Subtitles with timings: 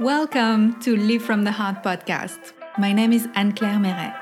[0.00, 2.54] Welcome to Live from the Heart podcast.
[2.78, 4.14] My name is Anne Claire Meret.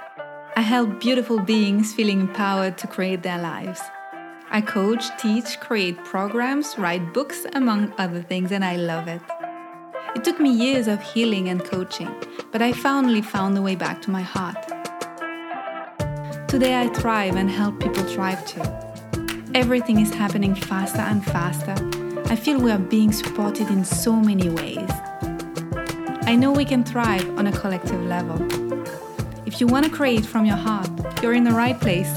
[0.57, 3.80] I help beautiful beings feeling empowered to create their lives.
[4.51, 9.22] I coach, teach, create programs, write books, among other things, and I love it.
[10.17, 12.12] It took me years of healing and coaching,
[12.50, 14.60] but I finally found the way back to my heart.
[16.48, 18.64] Today I thrive and help people thrive too.
[19.54, 21.76] Everything is happening faster and faster.
[22.32, 24.90] I feel we are being supported in so many ways.
[26.29, 28.36] I know we can thrive on a collective level.
[29.46, 30.91] If you want to create from your heart,
[31.23, 32.12] you're in the right place.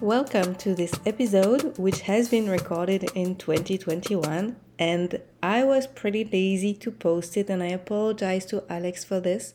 [0.00, 6.72] Welcome to this episode, which has been recorded in 2021, and I was pretty lazy
[6.72, 9.52] to post it, and I apologize to Alex for this.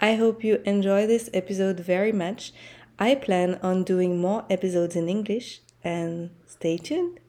[0.00, 2.54] I hope you enjoy this episode very much.
[2.98, 7.20] I plan on doing more episodes in English, and stay tuned.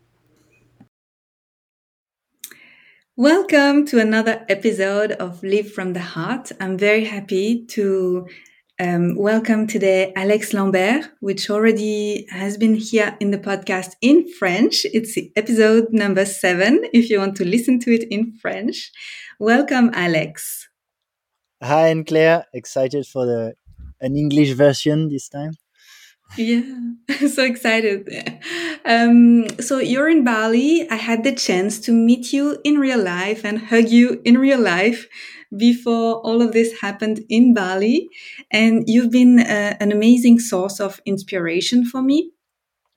[3.18, 6.52] Welcome to another episode of Live from the Heart.
[6.60, 8.28] I'm very happy to
[8.78, 14.86] um, welcome today Alex Lambert, which already has been here in the podcast in French.
[14.94, 18.92] It's episode number seven, if you want to listen to it in French.
[19.40, 20.68] Welcome, Alex.
[21.64, 22.48] Hi, Anne Claire.
[22.54, 23.54] Excited for the
[24.02, 25.54] an English version this time.
[26.38, 26.62] Yeah,
[27.30, 28.10] so excited.
[28.84, 30.88] Um, so you're in Bali.
[30.90, 34.60] I had the chance to meet you in real life and hug you in real
[34.60, 35.08] life
[35.56, 38.10] before all of this happened in Bali.
[38.52, 42.32] And you've been uh, an amazing source of inspiration for me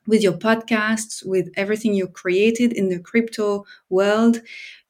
[0.06, 4.40] with your podcasts, with everything you created in the crypto world.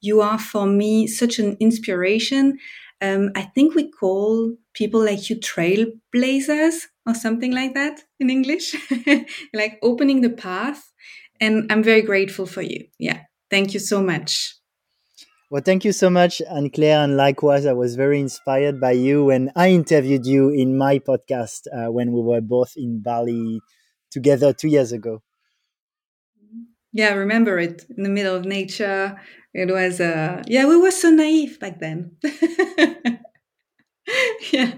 [0.01, 2.57] You are for me such an inspiration.
[3.01, 8.75] Um, I think we call people like you trailblazers or something like that in English,
[9.53, 10.91] like opening the path.
[11.41, 12.85] And I'm very grateful for you.
[12.99, 13.21] Yeah.
[13.49, 14.55] Thank you so much.
[15.51, 17.03] Well, thank you so much, Anne Claire.
[17.03, 21.61] And likewise, I was very inspired by you when I interviewed you in my podcast
[21.73, 23.59] uh, when we were both in Bali
[24.11, 25.23] together two years ago.
[26.91, 29.19] Yeah, I remember it in the middle of nature.
[29.53, 32.17] It was, uh, yeah, we were so naive back then.
[34.51, 34.73] yeah.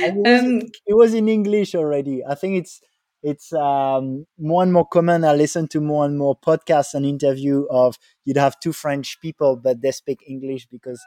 [0.00, 2.24] It was, um, it was in English already.
[2.24, 2.80] I think it's
[3.22, 5.24] it's um, more and more common.
[5.24, 9.56] I listen to more and more podcasts and interview of you'd have two French people,
[9.56, 11.00] but they speak English because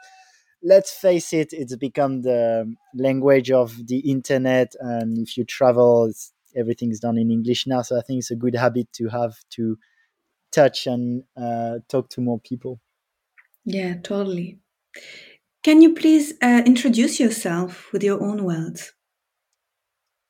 [0.62, 4.72] let's face it, it's become the language of the internet.
[4.80, 6.10] And if you travel,
[6.56, 7.82] everything's done in English now.
[7.82, 9.78] So I think it's a good habit to have to
[10.52, 12.80] touch and uh, talk to more people.
[13.66, 14.60] Yeah, totally.
[15.66, 18.92] Can you please uh, introduce yourself with your own words?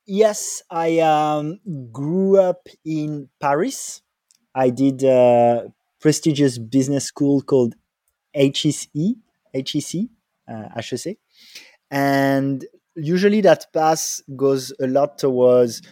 [0.06, 1.60] Yes, I um,
[1.92, 4.00] grew up in Paris.
[4.54, 5.70] I did a
[6.00, 7.74] prestigious business school called
[8.32, 8.88] HEC,
[9.52, 10.06] HEC,
[10.48, 11.19] uh, HEC.
[11.91, 12.64] And
[12.94, 15.82] usually that path goes a lot towards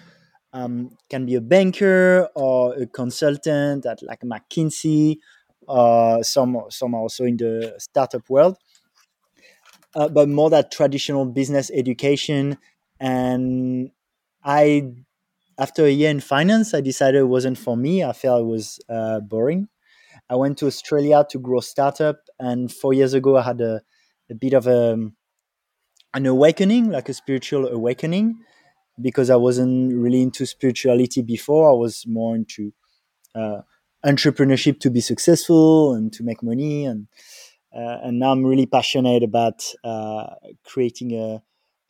[0.55, 5.19] um, can be a banker or a consultant at like McKinsey.
[5.69, 8.57] Uh, some some also in the startup world,
[9.95, 12.59] uh, but more that traditional business education
[13.01, 13.91] and
[14.45, 14.93] I,
[15.59, 18.05] after a year in finance, I decided it wasn't for me.
[18.05, 19.69] I felt it was uh, boring.
[20.29, 23.83] I went to Australia to grow startup, and four years ago, I had a,
[24.31, 24.99] a bit of a,
[26.15, 28.39] an awakening, like a spiritual awakening,
[29.01, 31.71] because I wasn't really into spirituality before.
[31.71, 32.73] I was more into
[33.35, 33.63] uh,
[34.05, 37.07] entrepreneurship to be successful and to make money, and
[38.05, 41.43] and now I'm really passionate about uh, creating a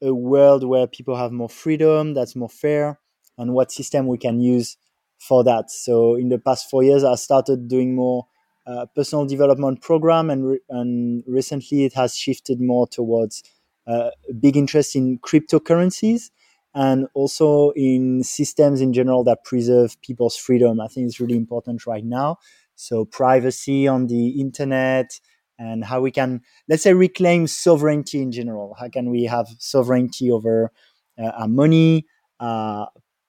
[0.03, 2.99] a world where people have more freedom, that's more fair,
[3.39, 4.77] and what system we can use
[5.19, 5.71] for that.
[5.71, 8.27] So in the past four years, I started doing more
[8.67, 13.43] uh, personal development program, and re- and recently it has shifted more towards
[13.87, 16.31] uh, big interest in cryptocurrencies
[16.75, 20.81] and also in systems in general that preserve people's freedom.
[20.81, 22.39] I think it's really important right now.
[22.75, 25.21] So privacy on the internet,
[25.59, 30.31] and how we can let's say reclaim sovereignty in general how can we have sovereignty
[30.31, 30.71] over
[31.19, 32.07] uh, our money
[32.41, 32.87] uh,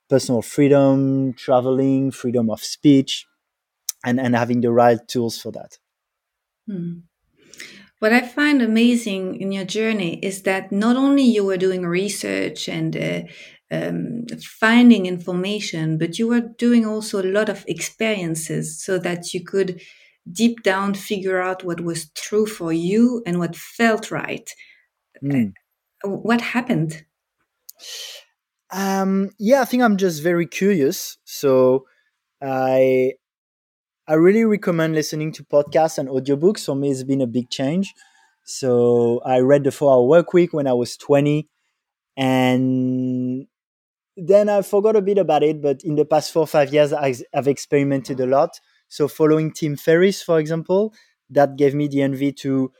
[0.09, 3.25] personal freedom traveling freedom of speech
[4.03, 5.77] and and having the right tools for that
[6.67, 6.99] hmm.
[7.99, 12.67] what i find amazing in your journey is that not only you were doing research
[12.67, 13.21] and uh,
[13.71, 14.25] um,
[14.59, 19.81] finding information but you were doing also a lot of experiences so that you could
[20.31, 24.49] deep down figure out what was true for you and what felt right.
[25.23, 25.53] Mm.
[26.03, 27.05] What happened?
[28.71, 31.17] Um, yeah, I think I'm just very curious.
[31.25, 31.85] So
[32.41, 33.13] I
[34.07, 36.65] I really recommend listening to podcasts and audiobooks.
[36.65, 37.93] For me, it's been a big change.
[38.43, 41.47] So I read the Four Hour Work Week when I was 20,
[42.15, 43.47] and
[44.15, 45.61] then I forgot a bit about it.
[45.61, 48.59] But in the past four or five years, I've experimented a lot.
[48.87, 50.93] So following Tim Ferriss, for example,
[51.29, 52.71] that gave me the envy to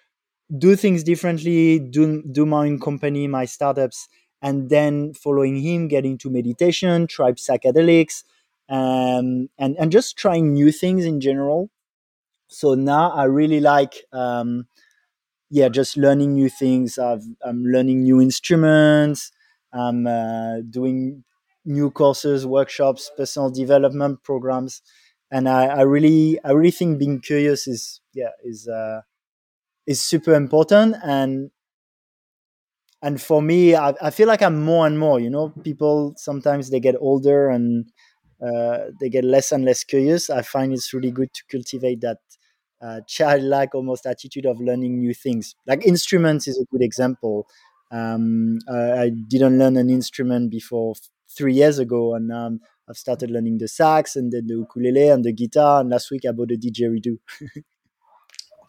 [0.58, 4.08] do things differently, do do my own company, my startups,
[4.42, 8.24] and then following him, get into meditation, try psychedelics,
[8.70, 11.70] um, and and just trying new things in general.
[12.48, 14.68] So now I really like, um,
[15.50, 16.98] yeah, just learning new things.
[17.00, 19.32] i am learning new instruments.
[19.74, 21.24] I'm uh, doing
[21.66, 24.82] new courses, workshops, personal development programs,
[25.36, 29.02] and I, I really, I really think being curious is, yeah, is uh,
[29.88, 30.96] is super important.
[31.04, 31.52] And
[33.02, 35.20] and for me, I, I feel like I'm more and more.
[35.20, 37.86] You know, people sometimes they get older and
[38.46, 40.30] uh, they get less and less curious.
[40.30, 42.18] I find it's really good to cultivate that
[42.82, 45.56] uh, childlike almost attitude of learning new things.
[45.68, 47.48] Like instruments is a good example.
[47.92, 50.96] Um, I didn't learn an instrument before
[51.30, 55.24] three years ago, and um, I've started learning the sax and then the ukulele and
[55.24, 55.82] the guitar.
[55.82, 57.18] And last week I bought a didgeridoo.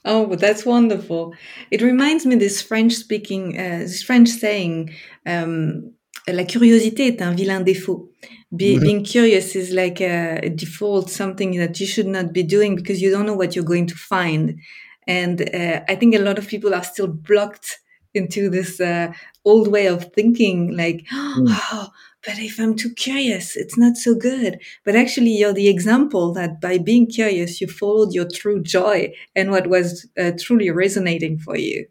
[0.08, 1.34] Oh, that's wonderful.
[1.72, 4.94] It reminds me this French speaking, uh, this French saying,
[5.26, 5.94] um,
[6.28, 8.12] la curiosité est un vilain défaut.
[8.52, 8.82] Be, mm-hmm.
[8.82, 13.02] Being curious is like a, a, default, something that you should not be doing because
[13.02, 14.60] you don't know what you're going to find.
[15.08, 17.80] And uh, I think a lot of people are still blocked
[18.14, 19.12] into this uh,
[19.44, 21.46] old way of thinking, like, mm.
[21.48, 21.88] oh,
[22.26, 24.58] but if I'm too curious, it's not so good.
[24.84, 29.50] But actually, you're the example that by being curious, you followed your true joy and
[29.50, 31.86] what was uh, truly resonating for you.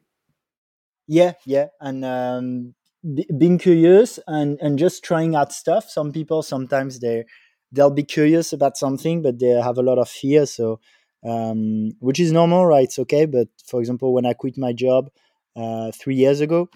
[1.08, 1.68] Yeah, yeah.
[1.80, 2.74] And um,
[3.04, 5.90] b- being curious and, and just trying out stuff.
[5.90, 7.26] Some people sometimes they
[7.72, 10.46] they'll be curious about something, but they have a lot of fear.
[10.46, 10.80] So,
[11.26, 12.86] um, which is normal, right?
[12.86, 13.26] It's okay.
[13.26, 15.10] But for example, when I quit my job
[15.56, 16.70] uh, three years ago,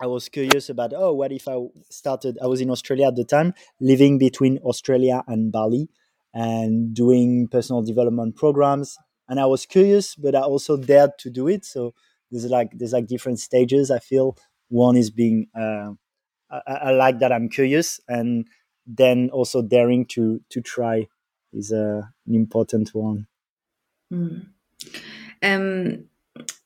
[0.00, 1.56] I was curious about, oh, what if I
[1.90, 2.38] started?
[2.42, 5.90] I was in Australia at the time, living between Australia and Bali
[6.32, 8.96] and doing personal development programs.
[9.28, 11.64] And I was curious, but I also dared to do it.
[11.64, 11.94] So
[12.30, 13.90] there's like there's like different stages.
[13.90, 14.36] I feel
[14.68, 15.92] one is being uh,
[16.50, 18.46] I, I, like that I'm curious, and
[18.86, 21.08] then also daring to to try
[21.52, 23.26] is uh, an important one.
[24.12, 24.46] Mm.
[25.42, 26.04] Um,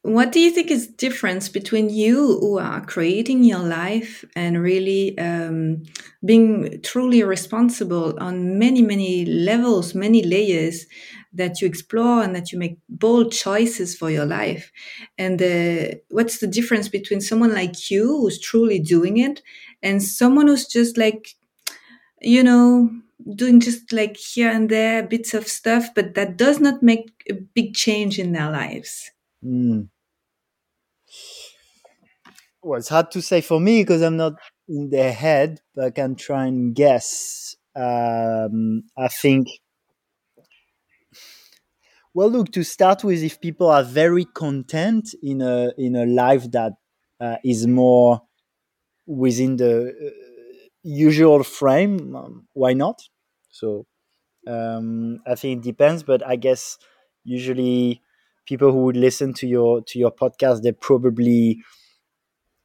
[0.04, 5.16] what do you think is difference between you who are creating your life and really
[5.18, 5.82] um,
[6.26, 10.84] being truly responsible on many many levels many layers
[11.32, 14.70] that you explore and that you make bold choices for your life?
[15.18, 19.42] And uh, what's the difference between someone like you who's truly doing it
[19.82, 21.30] and someone who's just like
[22.22, 22.90] you know
[23.36, 27.34] doing just like here and there bits of stuff but that does not make a
[27.34, 29.10] big change in their lives?
[29.44, 29.88] Mm
[32.64, 34.34] well, it's hard to say for me because I'm not
[34.68, 37.56] in their head, but I can try and guess.
[37.76, 39.48] Um, I think.
[42.12, 46.50] Well, look to start with, if people are very content in a in a life
[46.52, 46.74] that
[47.20, 48.22] uh, is more
[49.06, 53.00] within the uh, usual frame, um, why not?
[53.50, 53.86] So
[54.46, 56.78] um, I think it depends, but I guess
[57.24, 58.02] usually
[58.46, 61.62] people who would listen to your to your podcast, they probably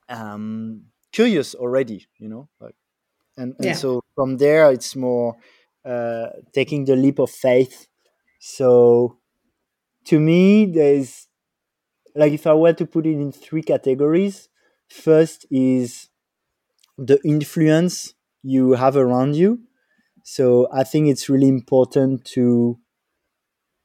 [0.09, 2.75] um, curious already, you know, like,
[3.37, 3.73] and, and yeah.
[3.73, 5.37] so from there it's more
[5.85, 7.87] uh, taking the leap of faith.
[8.39, 9.17] So
[10.05, 11.27] to me, there's
[12.15, 14.49] like if I were to put it in three categories,
[14.89, 16.09] first is
[16.97, 18.13] the influence
[18.43, 19.61] you have around you.
[20.23, 22.79] So I think it's really important to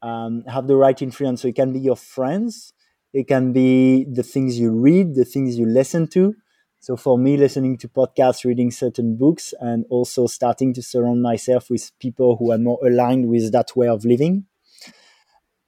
[0.02, 1.42] um, have the right influence.
[1.42, 2.72] So it can be your friends,
[3.14, 6.34] it can be the things you read, the things you listen to.
[6.80, 11.70] So for me, listening to podcasts, reading certain books, and also starting to surround myself
[11.70, 14.46] with people who are more aligned with that way of living.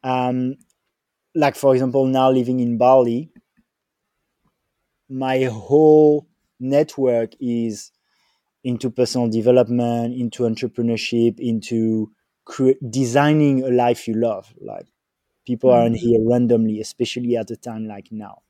[0.02, 0.56] Um,
[1.34, 3.30] like for example, now living in Bali,
[5.08, 6.26] my whole
[6.58, 7.92] network is
[8.64, 12.10] into personal development, into entrepreneurship, into
[12.44, 14.52] cre- designing a life you love.
[14.60, 14.86] Like
[15.46, 15.82] people mm-hmm.
[15.82, 18.42] aren't here randomly especially at a time like now.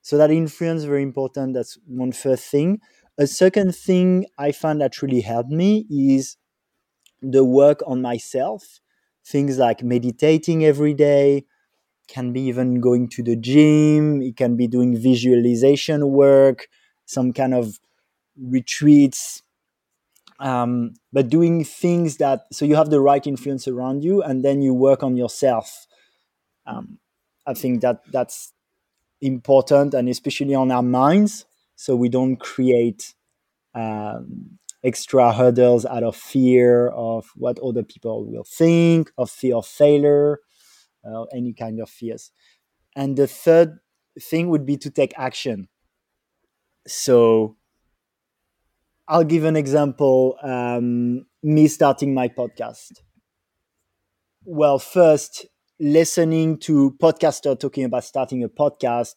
[0.00, 1.54] So that influence is very important.
[1.54, 2.80] That's one first thing.
[3.18, 6.36] A second thing i found that really helped me is
[7.20, 8.80] the work on myself.
[9.26, 11.44] Things like meditating every day
[12.08, 16.68] can be even going to the gym it can be doing visualization work
[17.04, 17.78] some kind of
[18.40, 19.42] retreats
[20.40, 24.62] um, but doing things that so you have the right influence around you and then
[24.62, 25.86] you work on yourself
[26.68, 26.98] um,
[27.46, 28.54] i think that that's
[29.20, 31.46] important and especially on our minds
[31.76, 33.14] so we don't create
[33.74, 39.66] um, extra hurdles out of fear of what other people will think of fear of
[39.66, 40.38] failure
[41.04, 42.32] uh, any kind of fears
[42.96, 43.78] and the third
[44.20, 45.68] thing would be to take action
[46.86, 47.56] so
[49.08, 50.36] I'll give an example.
[50.42, 53.00] Um, me starting my podcast.
[54.44, 55.46] Well, first,
[55.80, 59.14] listening to podcaster talking about starting a podcast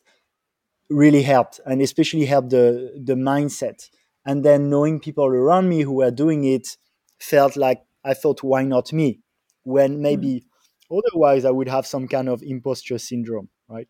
[0.89, 3.89] really helped, and especially helped the the mindset.
[4.25, 6.77] And then knowing people around me who were doing it
[7.19, 9.21] felt like I thought, why not me?
[9.63, 10.43] When maybe
[10.91, 10.97] mm.
[10.97, 13.87] otherwise I would have some kind of imposter syndrome, right?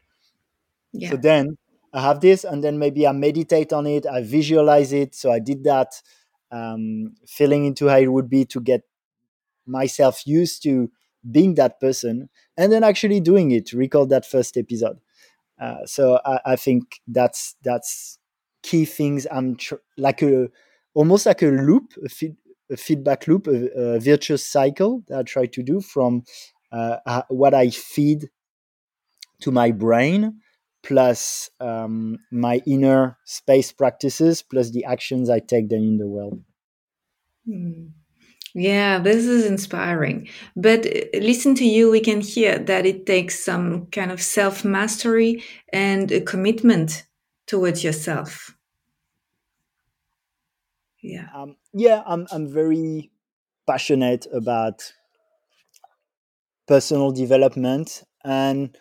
[0.93, 1.11] Yeah.
[1.11, 1.57] So then
[1.93, 5.15] I have this, and then maybe I meditate on it, I visualize it.
[5.15, 6.01] So I did that,
[6.51, 8.81] um, feeling into how it would be to get
[9.65, 10.91] myself used to
[11.29, 13.73] being that person, and then actually doing it.
[13.73, 14.99] Record that first episode.
[15.59, 18.17] Uh, so I, I, think that's that's
[18.63, 19.27] key things.
[19.31, 20.49] I'm tr- like a
[20.93, 22.35] almost like a loop, a, feed,
[22.71, 26.23] a feedback loop, a, a, virtuous cycle that I try to do from
[26.71, 28.29] uh, what I feed
[29.41, 30.39] to my brain
[30.83, 36.41] plus um, my inner space practices plus the actions I take then in the world.
[37.45, 37.87] Hmm.
[38.53, 40.27] Yeah, this is inspiring.
[40.55, 44.65] But uh, listen to you, we can hear that it takes some kind of self
[44.65, 47.05] mastery and a commitment
[47.47, 48.55] towards yourself.
[51.01, 51.27] Yeah.
[51.33, 53.11] Um, yeah, I'm, I'm very
[53.65, 54.93] passionate about
[56.67, 58.77] personal development and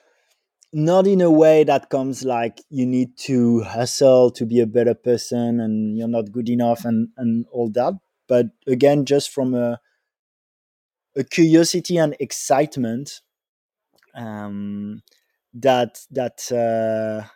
[0.72, 4.94] not in a way that comes like you need to hustle to be a better
[4.94, 7.94] person and you're not good enough and and all that
[8.30, 9.80] but again just from a
[11.16, 13.20] a curiosity and excitement
[14.14, 15.02] um
[15.54, 17.26] that that uh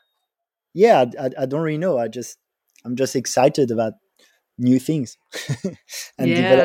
[0.75, 1.99] yeah I, I don't really know.
[1.99, 2.39] I just
[2.85, 3.95] i'm just excited about
[4.59, 5.19] new things
[6.19, 6.65] and yeah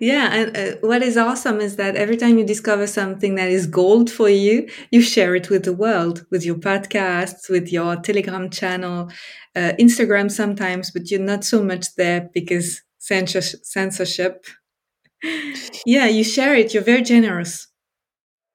[0.00, 3.66] yeah, and uh, what is awesome is that every time you discover something that is
[3.66, 8.50] gold for you, you share it with the world, with your podcasts, with your Telegram
[8.50, 9.08] channel,
[9.54, 14.44] uh, Instagram sometimes, but you're not so much there because censorship.
[15.86, 16.74] yeah, you share it.
[16.74, 17.68] You're very generous.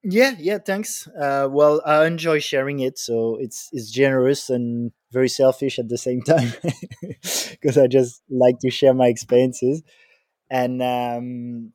[0.03, 1.07] Yeah, yeah, thanks.
[1.07, 5.97] Uh, well, I enjoy sharing it, so it's it's generous and very selfish at the
[5.97, 6.53] same time
[7.51, 9.81] because I just like to share my experiences
[10.49, 11.71] and um,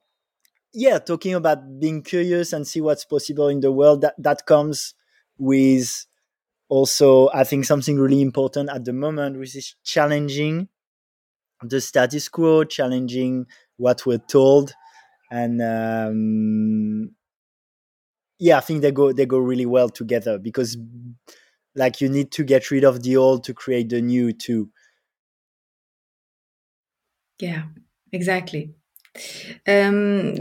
[0.73, 4.95] yeah talking about being curious and see what's possible in the world that that comes
[5.39, 6.07] with
[6.69, 10.69] also i think something really important at the moment which is challenging
[11.63, 14.75] the status quo challenging what we're told.
[15.31, 17.15] And um,
[18.39, 20.77] yeah i think they go they go really well together because
[21.75, 24.71] like you need to get rid of the old to create the new too.
[27.41, 27.63] Yeah
[28.13, 28.75] exactly.
[29.67, 30.37] Um,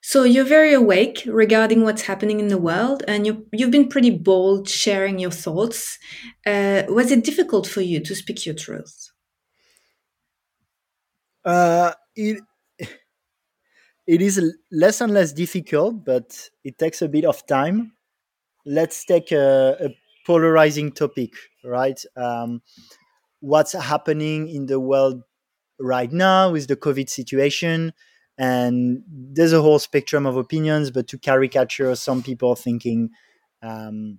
[0.00, 4.10] so you're very awake regarding what's happening in the world, and you you've been pretty
[4.10, 5.98] bold sharing your thoughts.
[6.46, 9.10] Uh, was it difficult for you to speak your truth?
[11.44, 12.40] Uh, it
[14.06, 17.92] it is less and less difficult, but it takes a bit of time.
[18.64, 19.88] Let's take a, a
[20.26, 21.32] polarizing topic,
[21.64, 22.00] right?
[22.16, 22.62] Um,
[23.40, 25.22] what's happening in the world
[25.78, 27.92] right now with the COVID situation.
[28.38, 33.10] And there's a whole spectrum of opinions, but to caricature some people thinking,
[33.62, 34.18] um,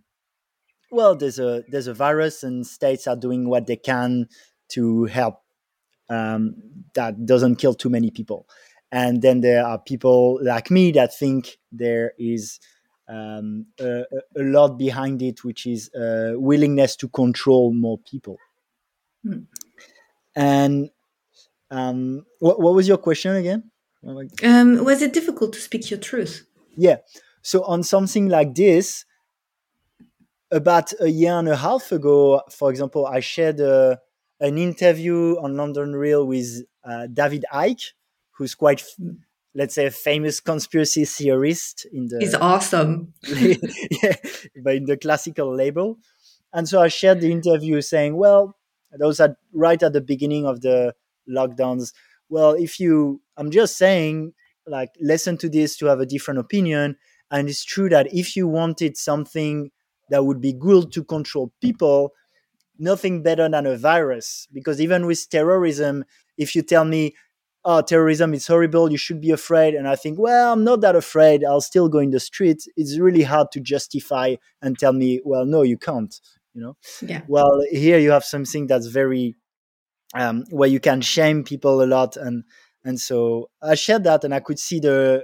[0.91, 4.27] well, there's a there's a virus, and states are doing what they can
[4.69, 5.41] to help
[6.09, 6.55] um,
[6.95, 8.47] that doesn't kill too many people.
[8.91, 12.59] And then there are people like me that think there is
[13.09, 14.03] um, a,
[14.35, 18.37] a, lot behind it, which is a willingness to control more people.
[19.23, 19.41] Hmm.
[20.35, 20.89] And
[21.71, 23.71] um, what, what was your question again?
[24.43, 26.45] Um, was it difficult to speak your truth?
[26.75, 26.97] Yeah.
[27.41, 29.05] So on something like this,
[30.51, 33.97] about a year and a half ago, for example, I shared uh,
[34.39, 37.91] an interview on London Real with uh, David Icke,
[38.31, 38.83] who's quite,
[39.53, 42.19] let's say, a famous conspiracy theorist in the.
[42.19, 43.13] He's awesome.
[43.23, 44.15] yeah,
[44.63, 45.97] but in the classical label,
[46.53, 48.55] and so I shared the interview saying, well,
[48.91, 50.95] that was at, right at the beginning of the
[51.29, 51.93] lockdowns.
[52.29, 54.33] Well if you i'm just saying
[54.65, 56.97] like listen to this to have a different opinion.
[57.29, 59.71] And it's true that if you wanted something
[60.09, 62.13] that would be good to control people
[62.79, 64.47] nothing better than a virus.
[64.53, 66.05] Because even with terrorism
[66.37, 67.15] if you tell me
[67.65, 70.95] oh terrorism is horrible you should be afraid and i think well i'm not that
[70.95, 72.61] afraid i'll still go in the street.
[72.77, 76.21] it's really hard to justify and tell me well no you can't
[76.57, 76.77] you know?
[77.01, 77.21] Yeah.
[77.27, 79.35] Well here you have something that's very
[80.15, 82.43] um, where you can shame people a lot and
[82.83, 85.23] and so i shared that and i could see the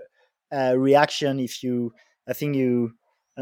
[0.52, 1.94] uh, reaction if you
[2.28, 2.92] i think you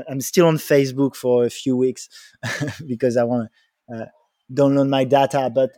[0.09, 2.07] i'm still on facebook for a few weeks
[2.87, 3.49] because i want
[3.89, 4.05] to uh,
[4.53, 5.71] download my data but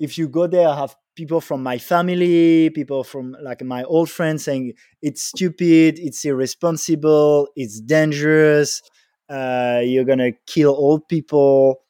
[0.00, 4.10] if you go there i have people from my family people from like my old
[4.10, 8.82] friends saying it's stupid it's irresponsible it's dangerous
[9.28, 11.80] uh, you're gonna kill old people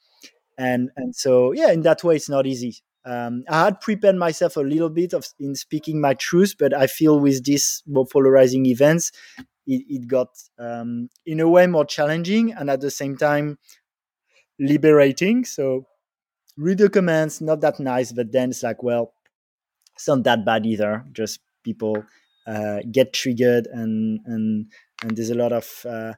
[0.58, 2.76] and and so yeah in that way it's not easy.
[3.04, 6.88] Um, i had prepared myself a little bit of in speaking my truth but i
[6.88, 9.12] feel with these more polarizing events
[9.66, 13.58] it, it got um, in a way more challenging and at the same time
[14.58, 15.44] liberating.
[15.44, 15.86] So
[16.56, 19.12] read the comments not that nice but then it's like well
[19.94, 21.04] it's not that bad either.
[21.12, 22.04] Just people
[22.46, 24.70] uh, get triggered and and
[25.02, 26.12] and there's a lot of uh,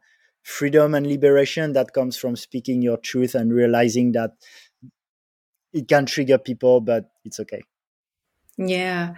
[0.49, 4.31] freedom and liberation that comes from speaking your truth and realizing that
[5.75, 7.61] it can trigger people but it's okay
[8.57, 9.15] yeah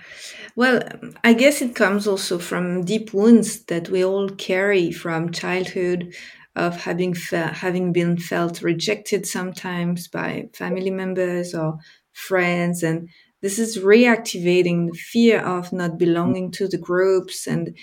[0.56, 0.82] well
[1.22, 6.12] i guess it comes also from deep wounds that we all carry from childhood
[6.56, 11.78] of having fe- having been felt rejected sometimes by family members or
[12.12, 13.08] friends and
[13.40, 17.76] this is reactivating the fear of not belonging to the groups and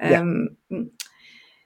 [0.00, 0.78] um, yeah.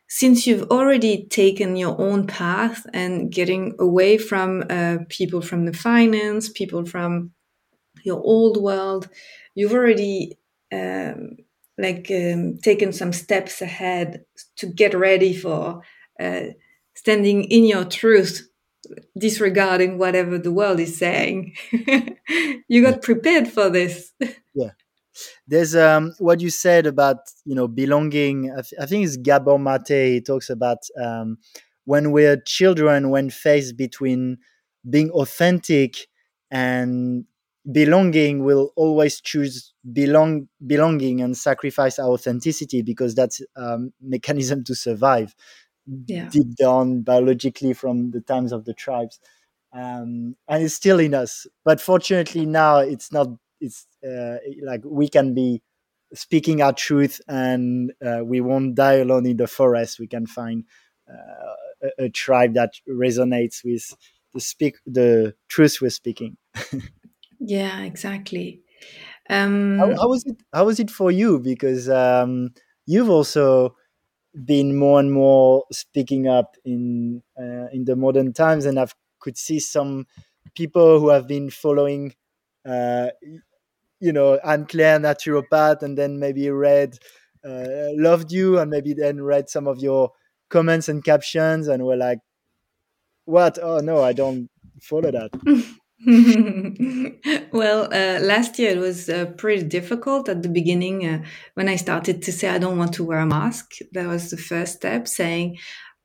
[0.08, 5.72] Since you've already taken your own path and getting away from uh, people from the
[5.72, 7.30] finance people from
[8.04, 9.08] your old world
[9.54, 10.38] you've already
[10.72, 11.36] um,
[11.78, 14.24] like um, taken some steps ahead
[14.56, 15.82] to get ready for
[16.20, 16.42] uh,
[16.94, 18.48] standing in your truth
[19.16, 21.54] disregarding whatever the world is saying.
[22.68, 24.12] you got prepared for this.
[24.54, 24.70] Yeah.
[25.48, 28.52] There's um, what you said about you know belonging.
[28.52, 29.88] I, th- I think it's Gabor Mate.
[29.88, 31.38] He talks about um,
[31.84, 34.38] when we're children, when faced between
[34.88, 36.06] being authentic
[36.50, 37.24] and
[37.72, 44.62] belonging, we'll always choose belong belonging and sacrifice our authenticity because that's a um, mechanism
[44.64, 45.34] to survive
[46.06, 46.28] yeah.
[46.28, 49.20] deep down biologically from the times of the tribes
[49.72, 53.28] um, and it's still in us but fortunately now it's not
[53.60, 55.62] it's uh, like we can be
[56.14, 59.98] speaking our truth and uh, we won't die alone in the forest.
[59.98, 60.64] We can find
[61.08, 63.94] uh, a, a, tribe that resonates with
[64.32, 66.36] the speak the truth we're speaking.
[67.40, 68.60] Yeah exactly.
[69.30, 71.38] Um, how, how was it how was it for you?
[71.38, 72.50] Because um,
[72.86, 73.76] you've also
[74.44, 78.86] been more and more speaking up in uh, in the modern times, and I
[79.20, 80.06] could see some
[80.54, 82.14] people who have been following,
[82.66, 83.08] uh,
[84.00, 86.98] you know, Anne Claire naturopath, and then maybe read
[87.44, 90.12] uh, loved you, and maybe then read some of your
[90.48, 92.18] comments and captions, and were like,
[93.24, 93.58] "What?
[93.60, 95.30] Oh no, I don't follow that."
[97.52, 101.74] well, uh, last year it was uh, pretty difficult at the beginning uh, when I
[101.74, 103.78] started to say I don't want to wear a mask.
[103.92, 105.58] That was the first step, saying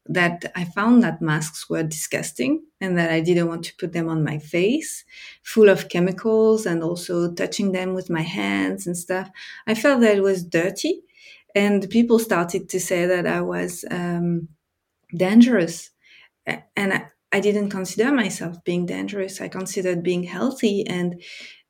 [0.05, 4.09] that I found that masks were disgusting and that I didn't want to put them
[4.09, 5.05] on my face,
[5.43, 9.29] full of chemicals and also touching them with my hands and stuff.
[9.65, 11.01] I felt that it was dirty,
[11.55, 14.49] and people started to say that I was um,
[15.15, 15.91] dangerous.
[16.45, 19.39] And I, I didn't consider myself being dangerous.
[19.39, 21.21] I considered being healthy and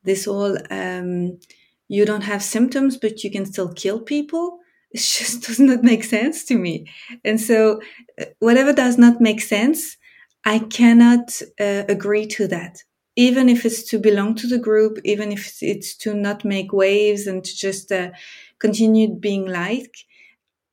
[0.03, 1.39] this all, um,
[1.87, 4.59] you don't have symptoms, but you can still kill people.
[4.93, 6.87] It just does not make sense to me.
[7.25, 7.81] And so,
[8.19, 9.97] uh, whatever does not make sense,
[10.45, 12.83] I cannot uh, agree to that.
[13.15, 17.27] Even if it's to belong to the group, even if it's to not make waves
[17.27, 18.09] and to just uh,
[18.59, 19.95] continue being like,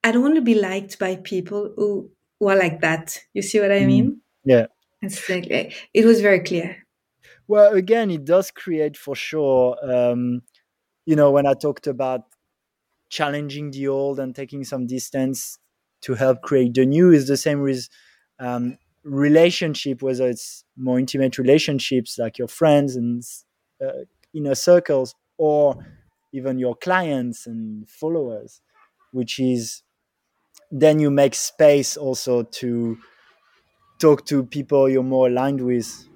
[0.02, 3.18] I don't want to be liked by people who, who are like that.
[3.34, 4.06] You see what I mean?
[4.06, 4.66] Mm, yeah.
[5.02, 5.46] It's like
[5.94, 6.86] it was very clear.
[7.46, 9.76] Well, again, it does create for sure.
[9.82, 10.42] Um,
[11.04, 12.22] you know, when I talked about
[13.10, 15.58] challenging the old and taking some distance
[16.02, 17.88] to help create the new, is the same with
[18.38, 23.22] um, relationship, whether it's more intimate relationships like your friends and
[23.84, 25.76] uh, inner circles, or
[26.32, 28.62] even your clients and followers,
[29.12, 29.82] which is
[30.70, 32.96] then you make space also to
[33.98, 36.06] talk to people you're more aligned with.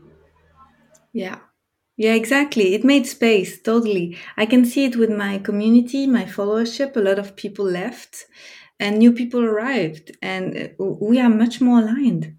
[1.12, 1.38] Yeah.
[1.96, 2.74] Yeah, exactly.
[2.74, 4.16] It made space, totally.
[4.36, 6.96] I can see it with my community, my followership.
[6.96, 8.26] A lot of people left
[8.80, 12.36] and new people arrived, and uh, we are much more aligned.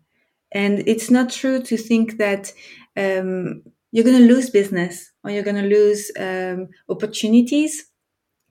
[0.53, 2.53] And it's not true to think that
[2.97, 7.85] um, you're going to lose business or you're going to lose um, opportunities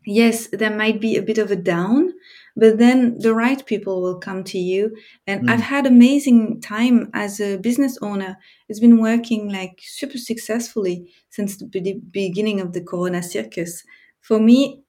[0.06, 2.12] yes there might be a bit of a down
[2.56, 4.96] but then the right people will come to you.
[5.26, 5.50] And Mm.
[5.50, 8.36] i've had amazing time as a business owner.
[8.68, 10.96] It's been working like super successfully
[11.30, 13.82] since the be- beginning of the corona circus.
[14.20, 14.82] For me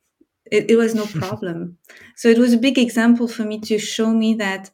[0.52, 1.78] it, it was no problem.
[2.16, 4.72] So it was a big example for me to show me that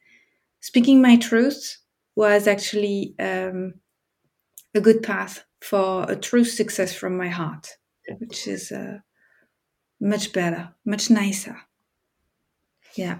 [0.61, 1.77] speaking my truth
[2.15, 3.75] was actually um,
[4.75, 7.67] a good path for a true success from my heart
[8.19, 8.97] which is uh,
[9.99, 11.57] much better much nicer
[12.95, 13.19] yeah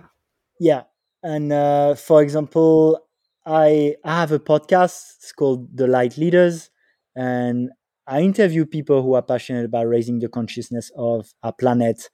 [0.59, 0.83] Yeah,
[1.23, 2.99] and uh, for example,
[3.45, 5.15] I I have a podcast.
[5.17, 6.69] It's called The Light Leaders,
[7.15, 7.71] and
[8.07, 12.09] I interview people who are passionate about raising the consciousness of our planet.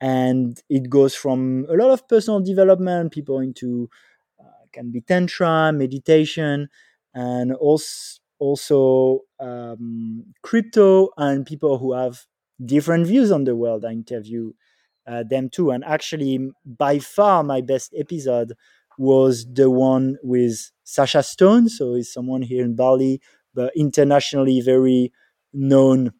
[0.00, 3.90] And it goes from a lot of personal development, people into
[4.40, 6.68] uh, can be tantra, meditation,
[7.14, 12.24] and also also um, crypto and people who have
[12.64, 13.84] different views on the world.
[13.84, 14.52] I interview
[15.06, 15.70] uh, them too.
[15.70, 18.54] And actually, by far, my best episode
[18.98, 21.68] was the one with Sacha Stone.
[21.68, 23.20] So he's someone here in Bali,
[23.54, 25.12] but internationally very
[25.52, 26.12] known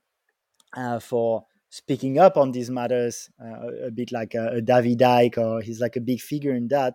[0.77, 5.39] uh, for speaking up on these matters, uh, a bit like a, a David Icke,
[5.39, 6.95] or he's like a big figure in that.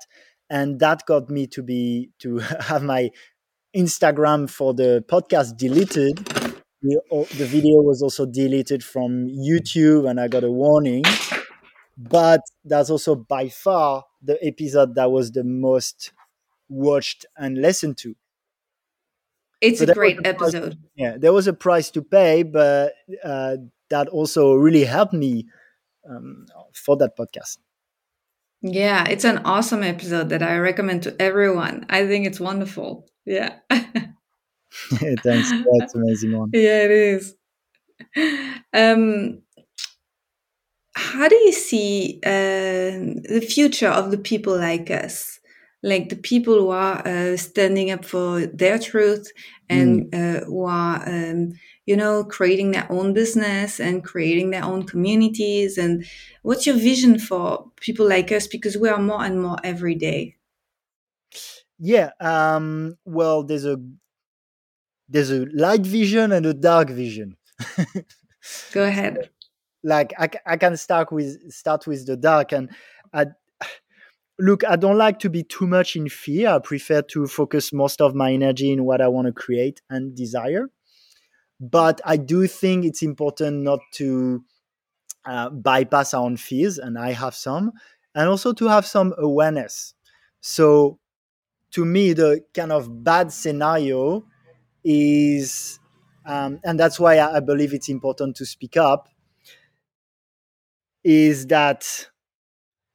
[0.49, 3.09] And that got me to be to have my
[3.75, 6.17] Instagram for the podcast deleted.
[6.83, 6.99] The,
[7.37, 11.03] the video was also deleted from YouTube, and I got a warning
[11.97, 16.11] but that's also by far the episode that was the most
[16.69, 18.15] watched and listened to.
[19.61, 23.57] it's So a great price- episode Yeah, there was a price to pay, but uh,
[23.89, 25.45] that also really helped me
[26.09, 27.57] um, for that podcast.
[28.63, 31.85] Yeah, it's an awesome episode that I recommend to everyone.
[31.89, 33.07] I think it's wonderful.
[33.25, 33.55] Yeah.
[33.71, 36.49] Thanks, that's amazing one.
[36.53, 37.35] yeah, it is.
[38.73, 39.41] Um,
[41.11, 42.95] how do you see uh,
[43.35, 45.39] the future of the people like us?
[45.83, 49.31] Like the people who are uh, standing up for their truth
[49.67, 51.53] and uh, who are, um,
[51.85, 55.77] you know, creating their own business and creating their own communities.
[55.77, 56.05] And
[56.43, 58.47] what's your vision for people like us?
[58.47, 60.37] Because we are more and more every day.
[61.79, 63.77] Yeah, um, well, there's a
[65.09, 67.35] there's a light vision and a dark vision.
[68.71, 69.29] Go ahead.
[69.83, 72.69] Like I, I can start with start with the dark and
[73.13, 73.27] I,
[74.39, 76.49] look i don't like to be too much in fear.
[76.49, 80.15] I prefer to focus most of my energy in what i want to create and
[80.15, 80.69] desire.
[81.59, 84.43] But i do think it's important not to
[85.25, 87.71] uh, bypass our own fears and i have some
[88.15, 89.93] and also to have some awareness.
[90.41, 90.99] So
[91.71, 94.25] to me the kind of bad scenario
[94.83, 95.79] is
[96.25, 99.09] um, and that's why I, I believe it's important to speak up
[101.03, 102.07] is that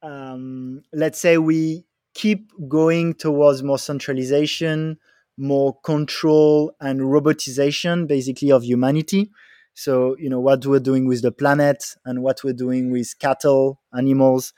[0.03, 4.99] um, let's say we keep going towards more centralization,
[5.37, 9.31] more control and robotization, basically of humanity.
[9.75, 13.81] So you know what we're doing with the planet and what we're doing with cattle,
[13.97, 14.55] animals,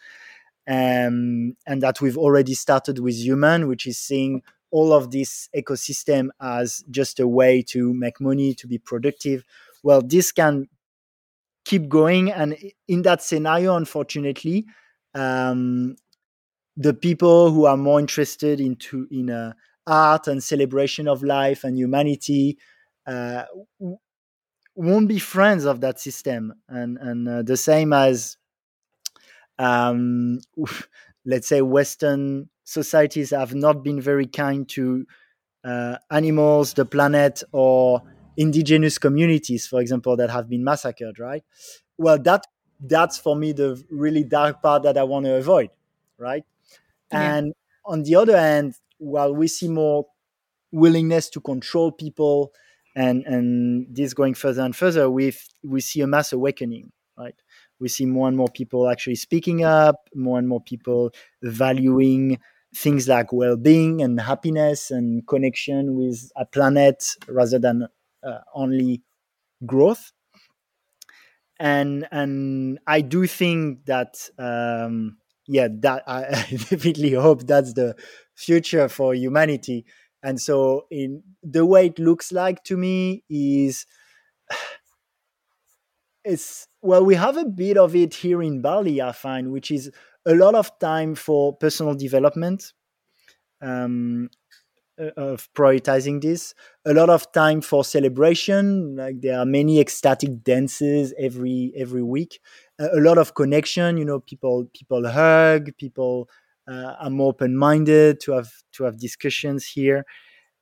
[0.69, 6.29] um, and that we've already started with human, which is seeing all of this ecosystem
[6.41, 9.45] as just a way to make money, to be productive.
[9.83, 10.69] Well, this can
[11.69, 12.57] keep going, and
[12.89, 14.65] in that scenario, unfortunately,
[15.15, 15.97] um,
[16.77, 19.53] the people who are more interested into in uh,
[19.87, 22.59] art and celebration of life and humanity
[23.07, 23.45] uh,
[24.75, 26.55] won't be friends of that system.
[26.69, 28.37] And and uh, the same as
[29.59, 30.41] um,
[31.25, 35.07] let's say western societies have not been very kind to
[35.65, 38.03] uh, animals the planet or
[38.39, 41.45] indigenous communities for example that have been massacred right?
[41.99, 42.47] Well that
[42.81, 45.71] that's for me the really dark part that i want to avoid
[46.17, 46.45] right?
[47.13, 47.37] Yeah.
[47.37, 50.07] and on the other hand while we see more
[50.73, 52.53] willingness to control people
[52.95, 57.35] and and this going further and further we we see a mass awakening right?
[57.81, 61.11] We see more and more people actually speaking up more and more people
[61.43, 62.39] valuing
[62.75, 67.89] things like well-being and happiness and connection with a planet rather than
[68.55, 69.03] only
[69.67, 70.13] growth.
[71.61, 77.97] And and i do think that um yeah that i, I definitely hope that's the
[78.35, 79.85] future for humanity.
[80.23, 83.87] And so in the way it looks like to me is
[86.25, 89.91] it's well we have a bit of it here in bali i find which is
[90.27, 92.75] a lot of time for personal development.
[93.63, 94.38] Um, uh,
[95.17, 96.55] of prioritizing this.
[96.85, 98.97] A lot of time for celebration.
[98.97, 102.41] Like there are many ecstatic dances every every week.
[102.79, 103.97] A, a lot of connection.
[103.97, 105.77] You know, people people hug.
[105.79, 106.29] People
[106.71, 110.05] uh, are more open minded to have to have discussions here.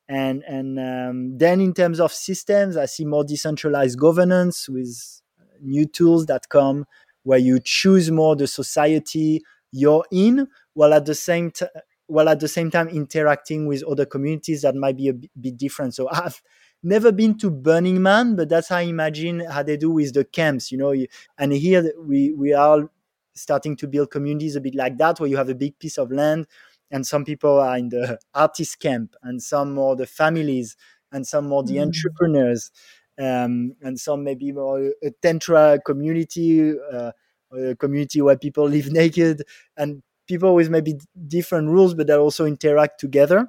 [0.08, 5.20] And and um, then in terms of systems, I see more decentralized governance with
[5.60, 6.84] new tools that come
[7.24, 11.68] where you choose more the society you're in, while at the same time
[12.06, 15.94] while at the same time interacting with other communities that might be a bit different.
[15.94, 16.40] So I've
[16.82, 20.24] never been to Burning Man, but that's how I imagine how they do with the
[20.24, 20.94] camps, you know.
[21.38, 22.90] And here we we are
[23.34, 26.12] starting to build communities a bit like that, where you have a big piece of
[26.12, 26.46] land,
[26.90, 30.76] and some people are in the artist camp, and some more the families,
[31.12, 31.82] and some more the mm.
[31.82, 32.70] entrepreneurs,
[33.18, 36.72] um, and some maybe more a tantra community.
[36.92, 37.12] Uh,
[37.52, 39.42] a community where people live naked
[39.76, 40.94] and people with maybe
[41.26, 43.48] different rules, but that also interact together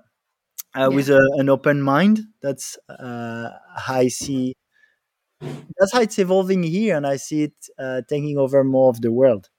[0.75, 0.87] uh, yeah.
[0.87, 2.21] with a, an open mind.
[2.41, 4.55] That's uh, how I see.
[5.41, 9.11] That's how it's evolving here, and I see it uh, taking over more of the
[9.11, 9.49] world.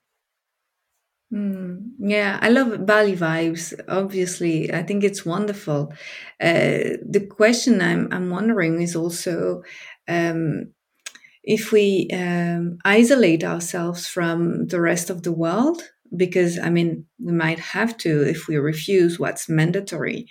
[1.33, 3.79] Mm, yeah, I love Bali vibes.
[3.87, 5.93] Obviously, I think it's wonderful.
[6.41, 9.63] Uh, the question I'm I'm wondering is also
[10.09, 10.73] um,
[11.45, 15.83] if we um, isolate ourselves from the rest of the world
[16.17, 20.27] because I mean, we might have to if we refuse what's mandatory,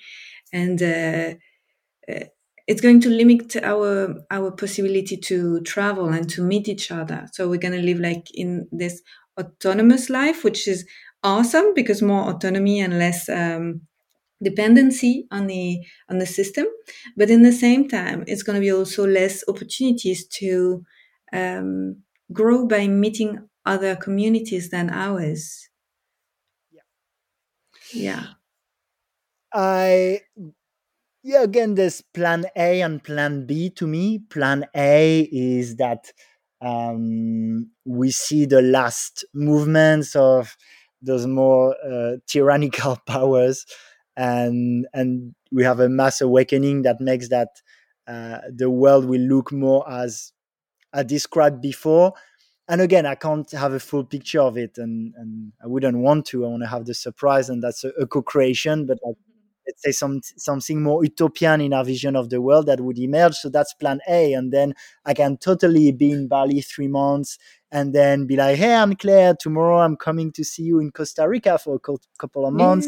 [0.54, 1.34] and uh,
[2.10, 2.26] uh,
[2.68, 7.28] it's going to limit our our possibility to travel and to meet each other.
[7.34, 9.02] So we're going to live like in this
[9.40, 10.86] autonomous life, which is
[11.24, 13.82] awesome because more autonomy and less um,
[14.44, 16.66] dependency on the on the system.
[17.16, 20.84] But in the same time, it's going to be also less opportunities to
[21.34, 21.98] um,
[22.34, 25.70] grow by meeting other communities than ours.
[26.72, 26.82] Yeah.
[27.94, 28.36] Yeah.
[29.54, 30.22] I
[31.24, 34.20] yeah, again, there's plan A and plan B to me.
[34.30, 36.12] Plan A is that
[36.62, 40.56] um, we see the last movements of
[41.02, 43.66] those more uh, tyrannical powers,
[44.16, 47.50] and and we have a mass awakening that makes that
[48.08, 50.32] uh, the world will look more as
[50.94, 52.14] I described before.
[52.70, 56.26] And again, I can't have a full picture of it, and, and I wouldn't want
[56.28, 56.46] to.
[56.46, 58.86] I want to have the surprise, and that's a, a co-creation.
[58.86, 59.16] But like,
[59.66, 63.36] let's say some something more utopian in our vision of the world that would emerge.
[63.36, 64.74] So that's plan A, and then
[65.06, 67.38] I can totally be in Bali three months,
[67.72, 69.36] and then be like, "Hey, Anne Claire.
[69.40, 72.88] Tomorrow I'm coming to see you in Costa Rica for a couple of months,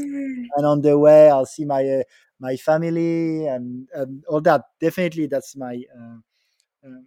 [0.58, 2.04] and on the way I'll see my uh,
[2.40, 5.82] my family and, and all that." Definitely, that's my.
[5.98, 6.18] Uh,
[6.88, 7.02] uh,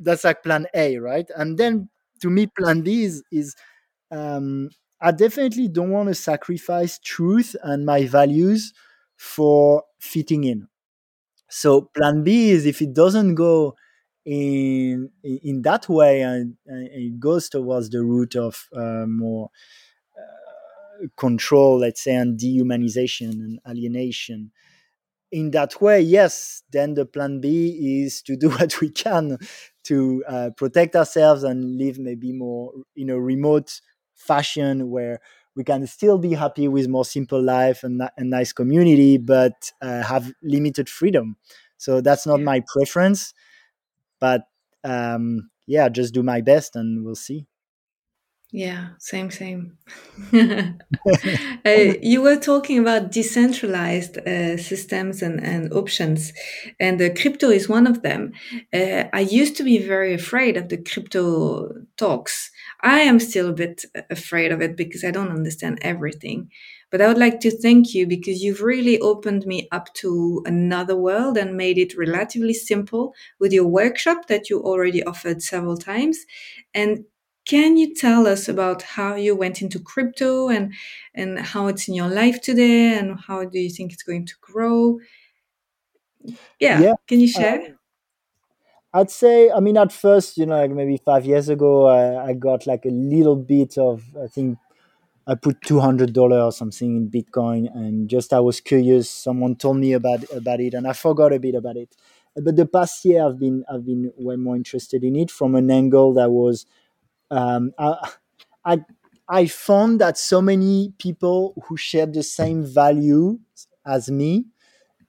[0.00, 1.28] that's like plan A, right?
[1.36, 1.88] And then
[2.22, 3.56] to me, plan B is, is
[4.10, 8.72] um, I definitely don't want to sacrifice truth and my values
[9.16, 10.68] for fitting in.
[11.48, 13.74] So plan B is if it doesn't go
[14.24, 19.50] in in that way and, and it goes towards the route of uh, more
[20.18, 24.52] uh, control, let's say, and dehumanization and alienation,
[25.32, 29.38] in that way, yes, then the plan B is to do what we can
[29.84, 33.80] to uh, protect ourselves and live maybe more in a remote
[34.14, 35.20] fashion where
[35.56, 40.02] we can still be happy with more simple life and a nice community, but uh,
[40.02, 41.36] have limited freedom.
[41.76, 43.34] So that's not my preference,
[44.20, 44.42] but
[44.84, 47.46] um, yeah, just do my best and we'll see.
[48.52, 49.78] Yeah, same, same.
[50.32, 56.32] uh, you were talking about decentralized uh, systems and, and options,
[56.80, 58.32] and the crypto is one of them.
[58.74, 62.50] Uh, I used to be very afraid of the crypto talks.
[62.80, 66.50] I am still a bit afraid of it because I don't understand everything.
[66.90, 70.96] But I would like to thank you because you've really opened me up to another
[70.96, 76.18] world and made it relatively simple with your workshop that you already offered several times.
[76.74, 77.04] And
[77.46, 80.72] can you tell us about how you went into crypto and
[81.14, 84.34] and how it's in your life today and how do you think it's going to
[84.40, 84.98] grow?
[86.58, 86.94] Yeah, yeah.
[87.06, 87.62] can you share?
[87.62, 87.68] Uh,
[88.92, 92.32] I'd say, I mean, at first, you know, like maybe five years ago, I, I
[92.32, 94.58] got like a little bit of, I think,
[95.26, 99.08] I put two hundred dollars or something in Bitcoin, and just I was curious.
[99.08, 101.94] Someone told me about about it, and I forgot a bit about it.
[102.34, 105.70] But the past year, I've been I've been way more interested in it from an
[105.70, 106.66] angle that was
[107.30, 108.10] um, I,
[108.64, 108.78] I,
[109.28, 113.38] I found that so many people who shared the same value
[113.86, 114.46] as me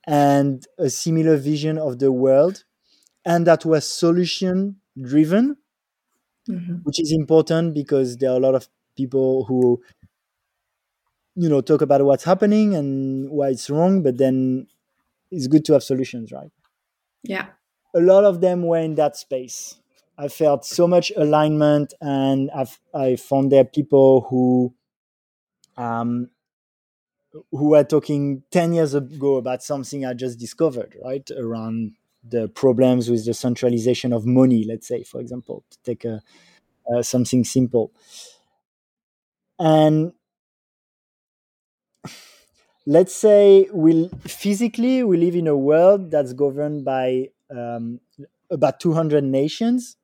[0.08, 2.64] and a similar vision of the world
[3.26, 5.58] and that was solution driven
[6.50, 6.76] mm-hmm.
[6.84, 9.82] which is important because there are a lot of people who
[11.36, 14.68] you know talk about what's happening and why it's wrong but then
[15.32, 16.52] it's good to have solutions, right?
[17.24, 17.48] Yeah.
[17.96, 19.81] A lot of them were in that space.
[20.18, 24.74] I felt so much alignment, and I've, I found there people who
[25.78, 26.30] um,
[27.52, 31.30] who were talking 10 years ago about something I just discovered, right?
[31.32, 31.94] Around
[32.24, 36.22] the problems with the centralization of money, let's say, for example, to take a,
[36.94, 37.92] uh, something simple.
[39.60, 40.14] And
[42.86, 48.00] let's say we physically we live in a world that's governed by um,
[48.50, 49.98] about 200 nations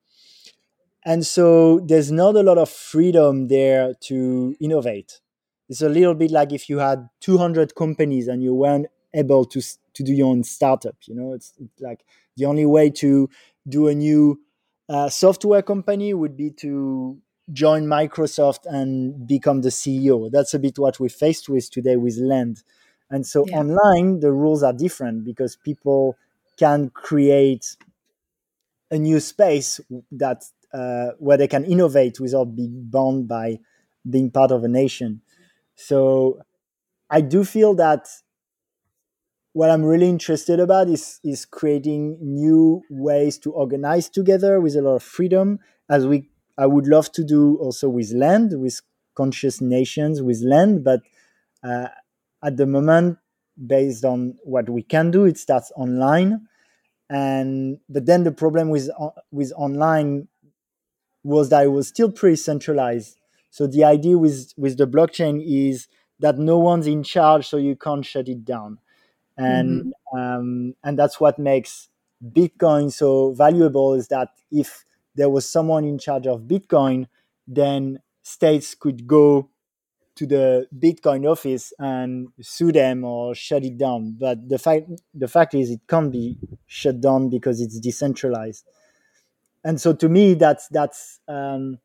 [1.08, 5.22] and so there's not a lot of freedom there to innovate.
[5.70, 9.62] It's a little bit like if you had 200 companies and you weren't able to
[9.94, 11.34] to do your own startup you know?
[11.34, 12.02] It's, like
[12.36, 13.30] the only way to
[13.68, 14.40] do a new
[14.90, 17.18] uh, software company would be to
[17.54, 22.18] join microsoft and become the ceo that's a bit what we're faced with today with
[22.18, 22.64] Lend.
[23.10, 23.60] And so Yeah.
[23.62, 26.18] online the rules are different because people
[26.58, 27.78] can create
[28.92, 29.80] a new space
[30.12, 30.44] that
[30.78, 33.58] uh, where they can innovate without being bound by
[34.10, 35.22] being part of a nation
[35.76, 36.40] so
[37.10, 38.08] I do feel that
[39.54, 44.82] what I'm really interested about is is creating new ways to organize together with a
[44.82, 45.60] lot of freedom,
[45.90, 48.82] as we I would love to do also with land, with
[49.16, 50.84] conscious nations, with land.
[50.84, 51.02] but
[51.64, 51.88] uh,
[52.44, 53.18] at the moment,
[53.66, 56.48] based on what we can do, it starts online,
[57.10, 58.90] and but then the problem with
[59.32, 60.28] with online
[61.24, 63.18] was that it was still pretty centralized.
[63.50, 65.88] So the idea with with the blockchain is
[66.20, 68.80] that no one's in charge, so you can't shut it down,
[69.38, 70.18] and Mhm.
[70.20, 71.90] um, and that's what makes
[72.24, 73.94] Bitcoin so valuable.
[73.94, 77.08] Is that if there was someone in charge of Bitcoin,
[77.48, 79.50] then states could go
[80.16, 84.16] to the Bitcoin office and sue them or shut it down.
[84.20, 88.66] But the fact the fact is, it can't be shut down because it's decentralized.
[89.68, 91.80] And so to me, that's that's um,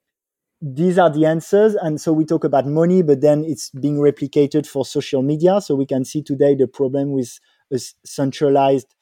[0.61, 1.75] these are the answers.
[1.75, 5.61] And so we talk about money, but then it's being replicated for social media.
[5.61, 7.39] So we can see today the problem with
[7.73, 8.95] a centralized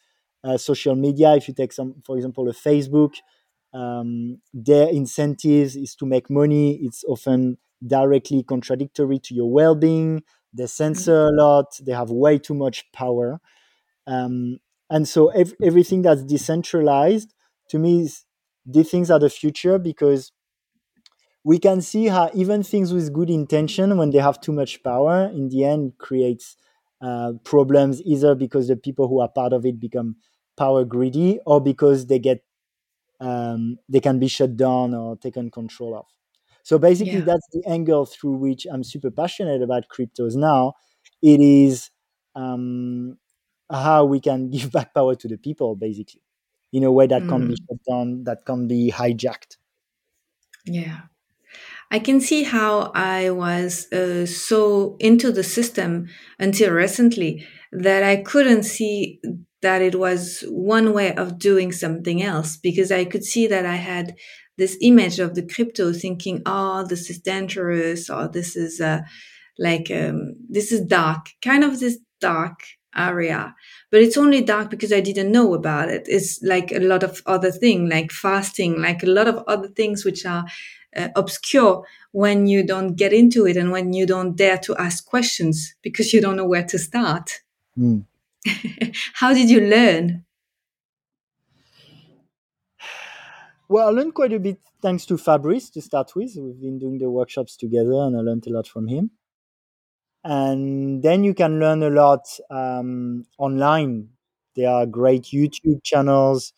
[0.45, 1.35] uh, social media.
[1.37, 3.15] If you take some, for example, a Facebook,
[3.75, 6.81] um, their incentives is to make money.
[6.83, 10.23] It's often directly contradictory to your well-being.
[10.55, 11.67] They censor a lot.
[11.83, 13.41] They have way too much power.
[14.07, 17.35] Um, and so ev- everything that's decentralized
[17.71, 18.25] to me is
[18.67, 20.33] these things are the future because
[21.45, 25.27] we can see how even things with good intention, when they have too much power,
[25.33, 26.57] in the end creates
[27.01, 30.17] uh, problems either because the people who are part of it become
[30.59, 32.45] power greedy or because they get
[33.21, 36.07] um, they can be shut down or taken control of.
[36.65, 37.25] So basically, Yeah.
[37.25, 40.75] that's the angle through which I'm super passionate about cryptos now.
[41.23, 41.91] It is
[42.37, 43.19] um,
[43.71, 46.23] how we can give back power to the people, basically,
[46.73, 47.59] in a way that can't be Mm.
[47.69, 49.57] shut down, that can't be hijacked.
[50.67, 51.01] Yeah.
[51.91, 56.07] I can see how I was uh, so into the system
[56.39, 59.21] until recently that I couldn't see
[59.63, 63.77] that it was one way of doing something else because I could see that I
[63.77, 64.15] had
[64.57, 69.01] this image of the crypto thinking, oh, this is dangerous or this is uh,
[69.59, 72.61] like, um, this is dark, kind of this dark
[72.97, 73.55] area.
[73.91, 76.07] But it's only dark because I didn't know about it.
[76.09, 80.05] It's like a lot of other things, like fasting, like a lot of other things
[80.05, 80.45] which are
[80.97, 85.07] uh, obscure when you don't get into it and when you don't dare to ask
[85.07, 87.41] questions because you don't know where to start.
[87.79, 88.05] Mm.
[89.15, 90.25] How did you learn?
[93.69, 96.35] Well, I learned quite a bit thanks to Fabrice to start with.
[96.37, 99.13] We've been doing the workshops together and I learned a lot from him.
[100.25, 104.11] And then you can learn a lot um, online.
[104.55, 106.53] There are great YouTube channels.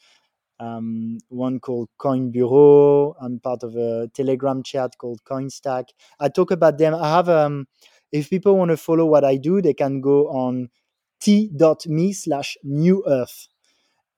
[0.61, 3.14] Um, one called Coin Bureau.
[3.20, 5.87] I'm part of a Telegram chat called CoinStack.
[6.20, 6.94] I talk about them.
[6.94, 7.66] I have, um,
[8.12, 10.70] if people want to follow what I do, they can go on
[11.20, 13.48] t.me slash new earth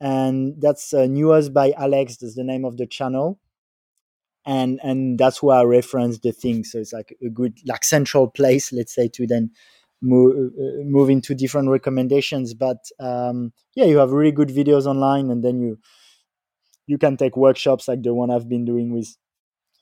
[0.00, 2.16] and that's uh, New Earth by Alex.
[2.18, 3.38] That's the name of the channel,
[4.46, 6.64] and and that's where I reference the thing.
[6.64, 9.50] So it's like a good like central place, let's say, to then
[10.02, 12.54] move uh, move into different recommendations.
[12.54, 15.79] But um, yeah, you have really good videos online, and then you
[16.87, 19.16] you can take workshops like the one I've been doing with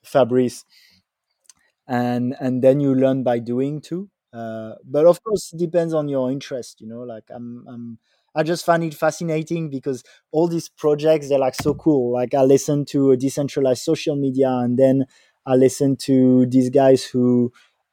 [0.04, 0.64] Fabrice,
[1.86, 4.08] and and then you learn by doing too.
[4.32, 6.80] Uh, but of course, it depends on your interest.
[6.80, 7.98] You know, like I'm, I'm,
[8.34, 12.12] I just find it fascinating because all these projects they're like so cool.
[12.12, 15.06] Like I listen to a decentralized social media, and then
[15.46, 17.52] I listen to these guys who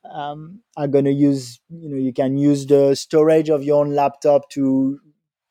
[0.09, 1.59] um, are gonna use.
[1.69, 4.99] You know, you can use the storage of your own laptop to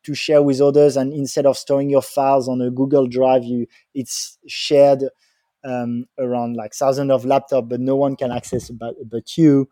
[0.05, 3.67] to share with others and instead of storing your files on a google drive you
[3.95, 5.03] it's shared
[5.65, 9.69] um, around like thousands of laptops but no one can access but, but you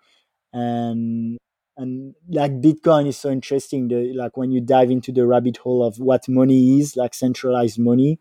[0.53, 1.39] and
[1.77, 5.85] and like bitcoin is so interesting the, like when you dive into the rabbit hole
[5.87, 8.19] of what money is like centralized money.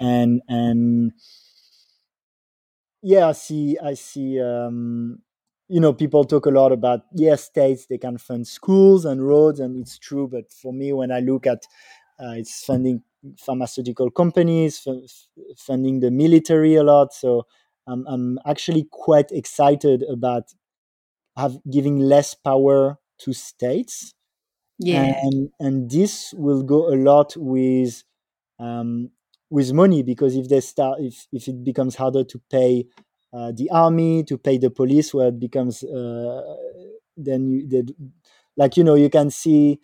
[0.00, 1.12] And and
[3.02, 5.18] yeah i see i see um
[5.68, 9.60] you know people talk a lot about yes states they can fund schools and roads
[9.60, 11.62] and it's true but for me when i look at
[12.22, 13.02] uh, it's funding
[13.38, 17.46] pharmaceutical companies f- funding the military a lot so
[17.86, 20.44] um, i'm actually quite excited about
[21.40, 24.14] have giving less power to states
[24.78, 25.12] Yeah.
[25.30, 28.04] and and this will go a lot with
[28.58, 29.10] um,
[29.50, 32.86] with money because if they start if if it becomes harder to pay
[33.32, 36.56] uh, the army to pay the police where it becomes uh,
[37.16, 37.82] then you they,
[38.56, 39.80] like you know you can see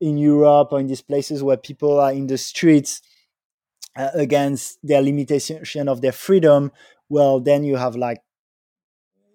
[0.00, 3.00] in Europe or in these places where people are in the streets
[3.96, 6.72] uh, against their limitation of their freedom
[7.08, 8.22] well then you have like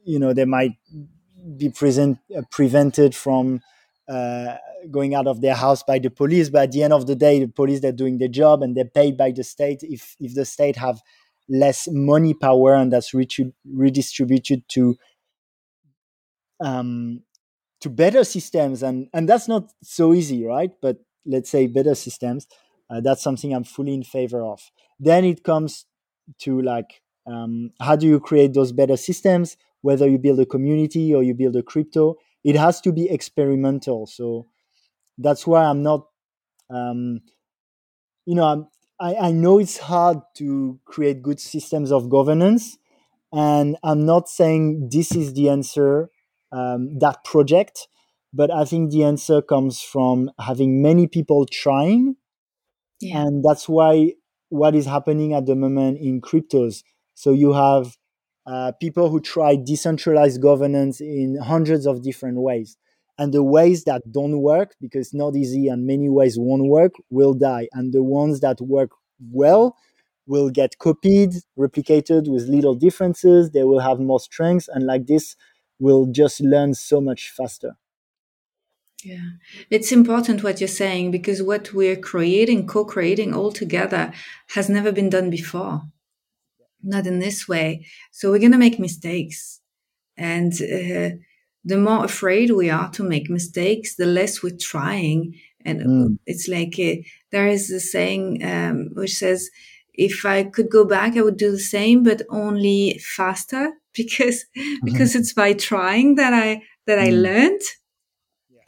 [0.10, 0.74] you know they might
[1.57, 3.62] be present uh, prevented from
[4.07, 4.55] uh,
[4.91, 7.39] going out of their house by the police but at the end of the day
[7.39, 9.80] the police they're doing their job and they're paid by the state.
[9.84, 11.01] If if the state have
[11.47, 13.28] less money power and that's re-
[13.66, 14.95] redistributed to
[16.60, 17.24] um,
[17.82, 20.72] to better systems and and that's not so easy right?
[20.82, 22.47] But let's say better systems
[22.89, 24.62] uh, that's something i'm fully in favor of.
[24.99, 25.86] Then it comes
[26.39, 31.14] to like um, how do you create those better systems whether you build a community
[31.14, 34.08] or you build a crypto it has to be experimental.
[34.08, 34.48] So
[35.18, 36.08] that's why i'm not
[36.70, 37.22] um,
[38.26, 38.68] you know I'm,
[39.00, 42.78] I, I know it's hard to create good systems of governance
[43.34, 46.10] and i'm not saying this is the answer
[46.52, 47.88] um, that project
[48.34, 52.16] but i think the answer comes from having many people trying.
[53.02, 53.22] Yeah.
[53.22, 54.14] and that's why
[54.50, 56.84] what is happening at the moment in cryptos.
[57.16, 57.98] So you have
[58.50, 62.78] uh, people who try decentralized governance in hundreds of different ways.
[63.20, 67.36] And the ways that don't work because not easy and many ways won't work will
[67.36, 67.68] die.
[67.74, 68.89] And the ones that work
[69.32, 69.76] well
[70.26, 73.52] will get copied replicated with little differences.
[73.52, 74.68] They will have more strengths.
[74.68, 75.36] And like this
[75.80, 77.78] will just learn so much faster.
[79.04, 79.30] Yeah,
[79.70, 84.12] it's important what you're saying because what we're creating, co creating all together
[84.56, 85.84] has never been done before.
[86.82, 87.86] Not in this way.
[88.12, 89.60] So we're going to make mistakes.
[90.18, 91.18] And uh,
[91.64, 95.36] the more afraid we are to make mistakes, the less we're trying.
[95.66, 96.20] And mm.
[96.26, 97.02] it's like uh,
[97.32, 99.50] there is a saying um, which says,
[99.94, 104.46] if I could go back, I would do the same, but only faster because
[104.84, 107.22] because it's by trying that I that I Mm.
[107.24, 107.62] learned.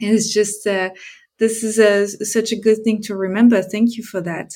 [0.00, 0.90] And it's just uh,
[1.38, 3.62] this is a, such a good thing to remember.
[3.62, 4.52] Thank you for that.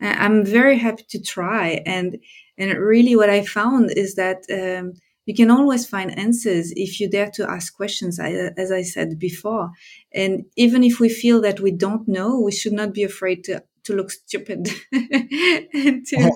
[0.00, 2.16] I'm very happy to try, and
[2.58, 4.92] and really, what I found is that um,
[5.26, 8.18] you can always find answers if you dare to ask questions.
[8.20, 9.70] As I said before,
[10.12, 13.62] and even if we feel that we don't know, we should not be afraid to
[13.84, 16.30] to look stupid and to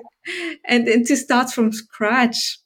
[0.67, 2.59] and, and to start from scratch.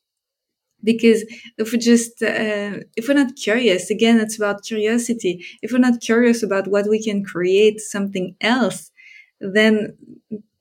[0.84, 1.24] Because
[1.58, 5.46] if we just uh, if we're not curious again it's about curiosity.
[5.62, 8.92] If we're not curious about what we can create something else
[9.40, 9.96] then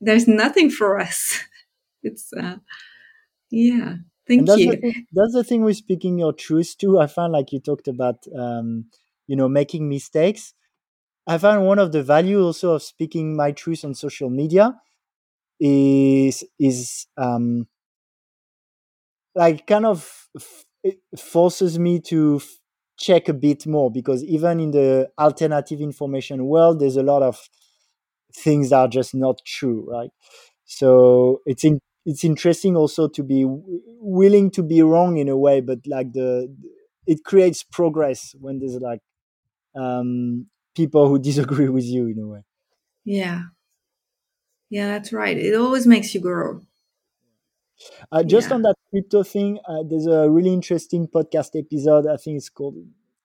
[0.01, 1.39] there's nothing for us
[2.03, 2.57] it's uh,
[3.51, 3.97] yeah
[4.29, 4.71] thank and that's you.
[4.71, 6.99] the thing, that's the thing with speaking your truth too.
[6.99, 8.87] I found like you talked about um,
[9.27, 10.55] you know making mistakes.
[11.27, 14.77] I found one of the value also of speaking my truth on social media
[15.61, 17.67] is is um,
[19.35, 22.59] like kind of f- it forces me to f-
[22.99, 27.39] check a bit more because even in the alternative information world there's a lot of
[28.35, 30.11] things that are just not true right?
[30.65, 33.63] So it's in it's interesting also to be w-
[34.01, 36.55] willing to be wrong in a way but like the
[37.07, 39.01] it creates progress when there's like
[39.75, 42.45] um people who disagree with you in a way.
[43.05, 43.43] Yeah.
[44.71, 45.37] Yeah that's right.
[45.37, 46.61] It always makes you grow.
[48.13, 48.55] Uh, just yeah.
[48.55, 52.07] on that crypto thing, uh, there's a really interesting podcast episode.
[52.07, 52.77] I think it's called,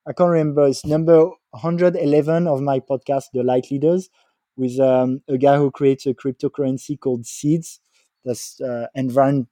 [0.07, 4.09] I can't remember, it's number 111 of my podcast, The Light Leaders,
[4.55, 7.82] with um, a guy who creates a cryptocurrency called Seeds
[8.28, 9.47] that's uh, environment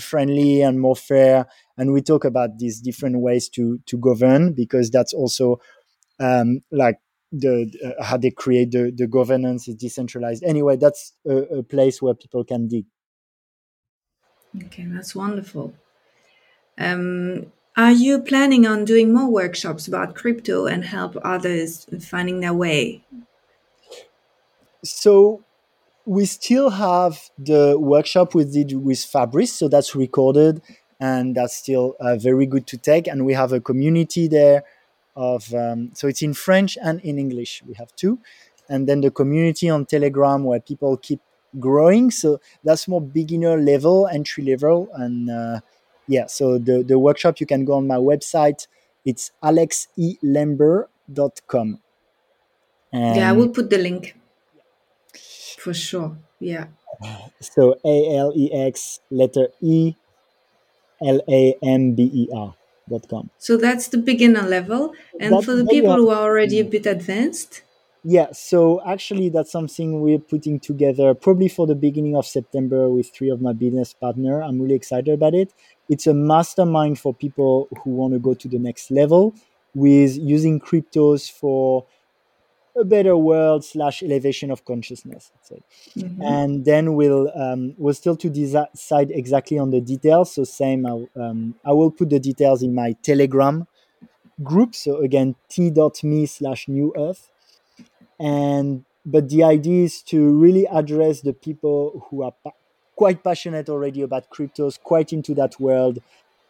[0.00, 1.46] friendly and more fair.
[1.76, 5.60] And we talk about these different ways to, to govern because that's also
[6.20, 6.98] um, like
[7.32, 10.44] the uh, how they create the, the governance is decentralized.
[10.44, 12.86] Anyway, that's a, a place where people can dig.
[14.64, 15.74] okay that's wonderful
[16.78, 22.54] um, are you planning on doing more workshops about crypto and help others finding their
[22.54, 23.04] way
[24.84, 25.42] so
[26.06, 30.60] we still have the workshop we did with Fabrice, so that's recorded
[31.00, 33.06] and that's still uh, very good to take.
[33.06, 34.64] And we have a community there
[35.16, 37.62] of um, so it's in French and in English.
[37.66, 38.18] We have two,
[38.68, 41.20] and then the community on Telegram where people keep
[41.60, 42.10] growing.
[42.10, 45.60] So that's more beginner level, entry level, and uh,
[46.08, 46.26] yeah.
[46.26, 48.66] So the the workshop you can go on my website.
[49.04, 51.80] It's alexelamber.com.
[52.92, 54.16] And yeah, I will put the link
[55.64, 56.16] for sure.
[56.40, 56.66] Yeah.
[57.40, 59.94] So A L E X letter E
[61.02, 62.54] L A M B E R
[62.88, 63.30] dot com.
[63.38, 64.92] So that's the beginner level.
[65.18, 67.62] And that's for the people who are already a bit advanced?
[68.06, 73.08] Yeah, so actually, that's something we're putting together probably for the beginning of September with
[73.10, 74.42] three of my business partner.
[74.42, 75.54] I'm really excited about it.
[75.88, 79.32] It's a mastermind for people who want to go to the next level
[79.74, 81.86] with using cryptos for
[82.76, 85.30] a better world slash elevation of consciousness
[85.96, 86.20] mm-hmm.
[86.22, 90.34] and then we'll um, we'll still to decide exactly on the details.
[90.34, 93.66] So same I, um, i will put the details in my telegram
[94.42, 94.74] group.
[94.74, 97.30] So again t.me slash new earth.
[98.18, 102.52] And but the idea is to really address the people who are pa-
[102.96, 106.00] quite passionate already about cryptos quite into that world.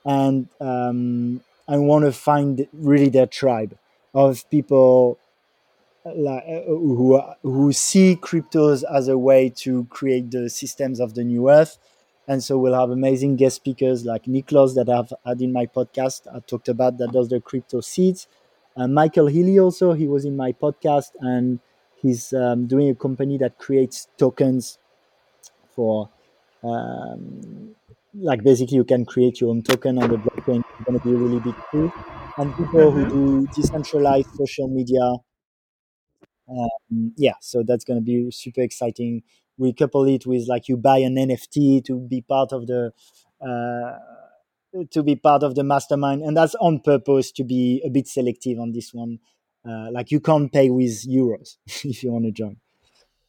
[0.07, 3.77] And um, and want to find really their tribe
[4.15, 5.19] of people
[6.05, 11.25] like, uh, who who see cryptos as a way to create the systems of the
[11.25, 11.79] new earth
[12.27, 16.23] and so we'll have amazing guest speakers like Niklos that I've had in my podcast.
[16.35, 18.27] I talked about that does the crypto seeds.
[18.77, 21.61] Uh, Michael Healy also he was in my podcast and
[22.01, 24.79] he's um, doing a company that creates tokens
[25.75, 26.09] for
[26.63, 27.75] um,
[28.15, 30.61] like basically you can create your own token on the blockchain.
[30.61, 31.93] It's going to be really big too.
[32.39, 33.05] And people mm-hmm.
[33.05, 35.13] who do decentralized social media
[36.49, 39.23] um, yeah so that's going to be super exciting.
[39.57, 42.93] We couple it with like you buy an nft to be part of the
[43.41, 48.09] uh, to be part of the mastermind and that's on purpose to be a bit
[48.09, 49.19] selective on this one.
[49.67, 52.57] Uh, like you can't pay with euros if you want to join.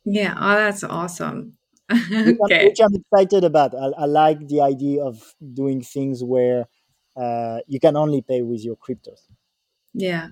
[0.03, 1.57] Yeah oh that's awesome.
[1.91, 2.65] Okay.
[2.65, 3.75] which, I'm, excited about.
[3.75, 6.65] I, I, like the idea of doing things where
[7.15, 9.21] uh, you can only pay with your cryptos.
[9.93, 10.29] Yeah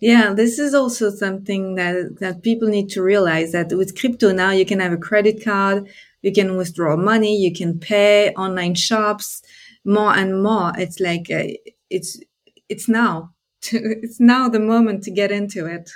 [0.00, 4.50] yeah, this is also something that, that people need to realize that with crypto now,
[4.50, 5.88] you can have a credit card,
[6.22, 9.42] you can withdraw money, you can pay online shops
[9.84, 10.72] more and more.
[10.76, 11.44] It's like, uh,
[11.90, 12.20] it's,
[12.68, 13.34] it's now,
[13.72, 15.90] it's now the moment to get into it.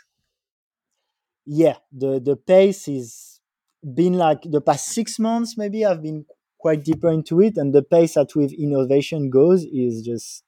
[1.45, 3.41] Yeah, the, the pace is
[3.83, 6.25] been like the past six months, maybe I've been
[6.59, 7.57] quite deeper into it.
[7.57, 10.45] And the pace at which innovation goes is just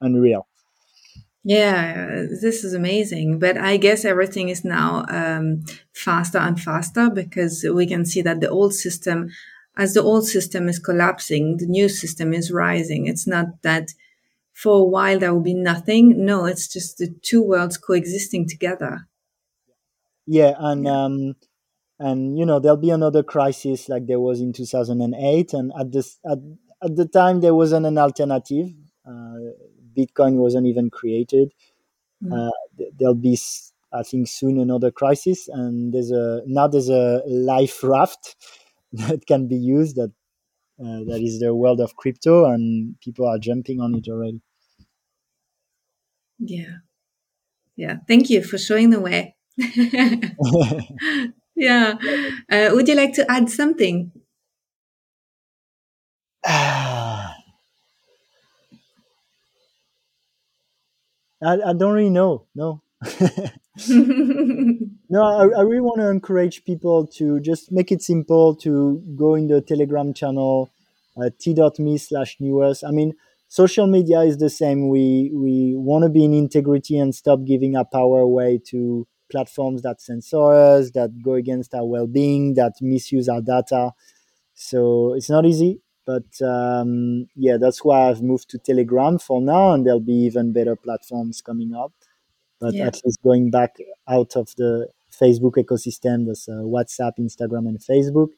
[0.00, 0.48] unreal.
[1.48, 3.38] Yeah, this is amazing.
[3.38, 8.40] But I guess everything is now um, faster and faster because we can see that
[8.40, 9.30] the old system,
[9.76, 13.06] as the old system is collapsing, the new system is rising.
[13.06, 13.90] It's not that
[14.54, 16.24] for a while there will be nothing.
[16.24, 19.06] No, it's just the two worlds coexisting together.
[20.26, 21.04] Yeah, and yeah.
[21.04, 21.36] um,
[22.00, 26.18] and you know there'll be another crisis like there was in 2008, and at this
[26.28, 26.38] at,
[26.82, 28.70] at the time there wasn't an alternative.
[29.08, 29.36] Uh,
[29.96, 31.52] Bitcoin wasn't even created.
[32.22, 32.48] Mm.
[32.48, 32.52] Uh,
[32.98, 33.38] there'll be,
[33.92, 38.36] I think, soon another crisis, and there's a now there's a life raft
[38.92, 40.12] that can be used that
[40.80, 44.40] uh, that is the world of crypto, and people are jumping on it already.
[46.38, 46.76] Yeah,
[47.76, 47.96] yeah.
[48.08, 49.34] Thank you for showing the way.
[51.56, 51.94] yeah.
[52.50, 54.12] Uh, would you like to add something?
[61.46, 62.46] I, I don't really know.
[62.54, 62.82] No.
[63.88, 69.34] no, I, I really want to encourage people to just make it simple to go
[69.36, 70.70] in the Telegram channel,
[71.16, 72.64] uh, t.me slash new.
[72.64, 73.14] I mean,
[73.46, 74.88] social media is the same.
[74.88, 79.82] We we want to be in integrity and stop giving our power away to platforms
[79.82, 83.92] that censor us, that go against our well-being, that misuse our data.
[84.54, 85.80] So it's not easy.
[86.06, 90.52] But um, yeah, that's why I've moved to Telegram for now, and there'll be even
[90.52, 91.92] better platforms coming up.
[92.60, 92.86] But yeah.
[92.86, 93.76] at least going back
[94.08, 94.88] out of the
[95.20, 98.28] Facebook ecosystem, there's uh, WhatsApp, Instagram, and Facebook.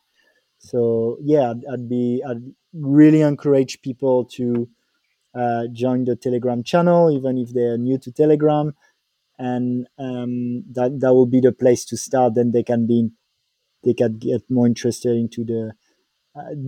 [0.58, 2.42] So yeah, I'd, I'd, be I'd
[2.72, 4.68] really encourage people to
[5.34, 8.74] uh, join the Telegram channel, even if they're new to Telegram,
[9.38, 12.34] and um, that that will be the place to start.
[12.34, 13.10] Then they can be
[13.84, 15.74] they can get more interested into the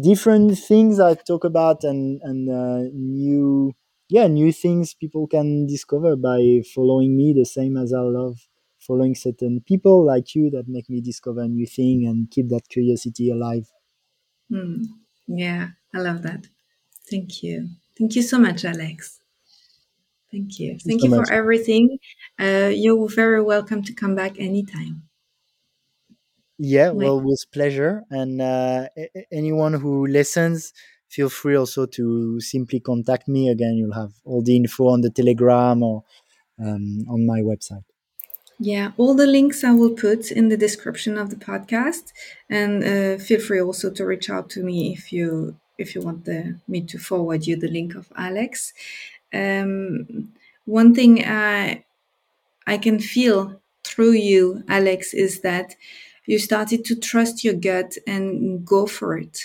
[0.01, 3.75] different things I talk about and and uh, new
[4.09, 8.37] yeah new things people can discover by following me the same as I love
[8.79, 13.31] following certain people like you that make me discover new thing and keep that curiosity
[13.31, 13.67] alive.
[14.51, 14.87] Mm.
[15.27, 16.47] Yeah, I love that.
[17.11, 17.69] Thank you.
[17.99, 19.21] Thank you so much, Alex.
[20.31, 20.71] Thank you.
[20.71, 21.99] Thank, Thank you, so for everything.
[22.39, 25.03] Uh, you're very welcome to come back anytime.
[26.63, 28.05] Yeah, well, with pleasure.
[28.11, 28.89] And uh,
[29.33, 30.75] anyone who listens,
[31.09, 33.49] feel free also to simply contact me.
[33.49, 36.05] Again, you'll have all the info on the Telegram or
[36.63, 37.85] um, on my website.
[38.59, 42.13] Yeah, all the links I will put in the description of the podcast,
[42.51, 46.27] and uh, feel free also to reach out to me if you if you want
[46.27, 48.75] the, me to forward you the link of Alex.
[49.33, 50.35] Um,
[50.67, 51.85] one thing I
[52.67, 55.75] I can feel through you, Alex, is that
[56.27, 59.39] you started to trust your gut and go for it,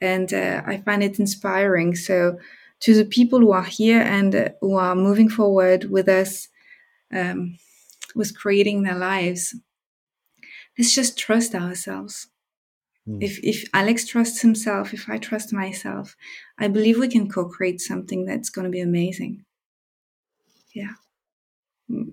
[0.00, 1.94] and uh, I find it inspiring.
[1.96, 2.38] So,
[2.80, 6.48] to the people who are here and uh, who are moving forward with us.
[7.12, 7.58] Um,
[8.14, 9.54] with creating their lives
[10.78, 12.28] let's just trust ourselves
[13.08, 13.22] mm.
[13.22, 16.16] if if alex trusts himself if i trust myself
[16.58, 19.44] i believe we can co-create something that's going to be amazing
[20.74, 20.94] yeah
[21.90, 22.12] mm.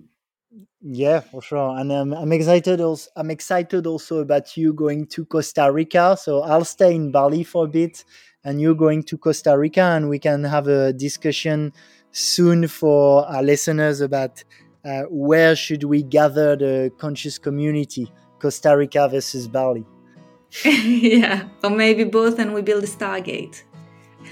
[0.80, 5.24] Yeah for sure and um, i'm excited also i'm excited also about you going to
[5.24, 8.04] costa rica so i'll stay in bali for a bit
[8.42, 11.72] and you're going to costa rica and we can have a discussion
[12.12, 14.42] soon for our listeners about
[14.84, 19.84] uh, where should we gather the conscious community, Costa Rica versus Bali?
[20.64, 23.62] yeah, or maybe both, and we build a Stargate.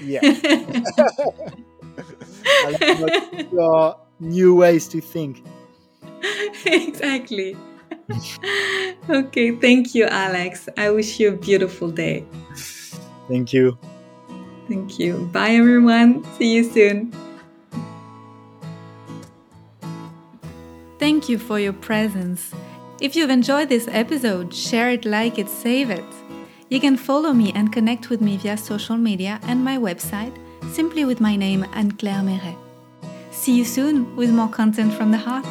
[0.03, 0.21] Yeah.
[3.51, 5.43] your new ways to think.
[6.65, 7.57] exactly.
[9.09, 10.67] okay, thank you, Alex.
[10.77, 12.25] I wish you a beautiful day.
[13.27, 13.77] Thank you.
[14.67, 15.29] Thank you.
[15.31, 16.23] Bye, everyone.
[16.35, 17.13] See you soon.
[20.99, 22.53] Thank you for your presence.
[23.01, 26.03] If you've enjoyed this episode, share it, like it, save it.
[26.69, 30.37] You can follow me and connect with me via social media and my website,
[30.71, 32.57] simply with my name Anne Claire Meret.
[33.31, 35.47] See you soon with more content from the heart.